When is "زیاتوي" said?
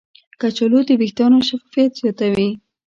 2.01-2.49